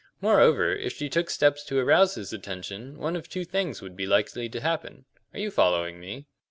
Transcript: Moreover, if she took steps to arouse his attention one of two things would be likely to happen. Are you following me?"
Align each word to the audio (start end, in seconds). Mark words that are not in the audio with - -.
Moreover, 0.19 0.75
if 0.75 0.93
she 0.93 1.09
took 1.09 1.29
steps 1.29 1.63
to 1.65 1.77
arouse 1.77 2.15
his 2.15 2.33
attention 2.33 2.97
one 2.97 3.15
of 3.15 3.29
two 3.29 3.45
things 3.45 3.83
would 3.83 3.95
be 3.95 4.07
likely 4.07 4.49
to 4.49 4.59
happen. 4.59 5.05
Are 5.31 5.39
you 5.39 5.51
following 5.51 5.99
me?" 5.99 6.25